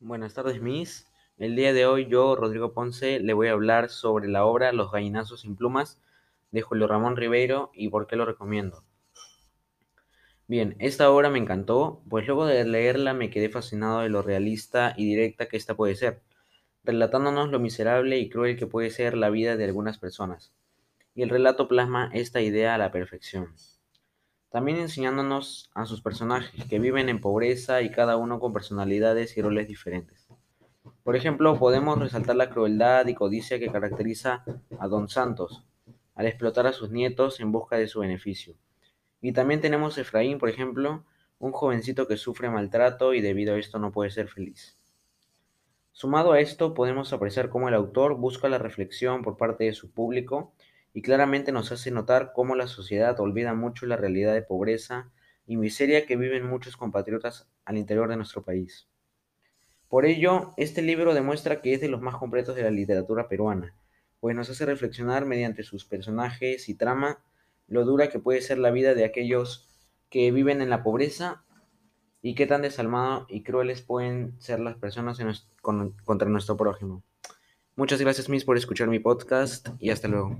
[0.00, 1.06] Buenas tardes, Miss.
[1.38, 4.92] El día de hoy yo, Rodrigo Ponce, le voy a hablar sobre la obra Los
[4.92, 5.98] gallinazos sin plumas
[6.50, 8.84] de Julio Ramón Ribeiro y por qué lo recomiendo.
[10.48, 14.92] Bien, esta obra me encantó, pues luego de leerla me quedé fascinado de lo realista
[14.98, 16.20] y directa que esta puede ser,
[16.84, 20.52] relatándonos lo miserable y cruel que puede ser la vida de algunas personas.
[21.14, 23.54] Y el relato plasma esta idea a la perfección
[24.50, 29.42] también enseñándonos a sus personajes que viven en pobreza y cada uno con personalidades y
[29.42, 30.28] roles diferentes.
[31.02, 34.44] Por ejemplo, podemos resaltar la crueldad y codicia que caracteriza
[34.78, 35.64] a Don Santos
[36.14, 38.54] al explotar a sus nietos en busca de su beneficio.
[39.20, 41.04] Y también tenemos a Efraín, por ejemplo,
[41.38, 44.76] un jovencito que sufre maltrato y debido a esto no puede ser feliz.
[45.92, 49.90] Sumado a esto, podemos apreciar cómo el autor busca la reflexión por parte de su
[49.90, 50.52] público
[50.96, 55.10] y claramente nos hace notar cómo la sociedad olvida mucho la realidad de pobreza
[55.46, 58.88] y miseria que viven muchos compatriotas al interior de nuestro país.
[59.90, 63.74] Por ello, este libro demuestra que es de los más completos de la literatura peruana,
[64.20, 67.22] pues nos hace reflexionar mediante sus personajes y trama
[67.68, 69.68] lo dura que puede ser la vida de aquellos
[70.08, 71.44] que viven en la pobreza
[72.22, 75.20] y qué tan desalmados y crueles pueden ser las personas
[75.60, 77.02] contra nuestro prójimo.
[77.74, 80.38] Muchas gracias, Miss, por escuchar mi podcast y hasta luego.